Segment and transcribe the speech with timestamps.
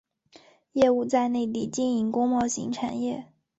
[0.73, 3.27] 业务在内地经营工贸型产业。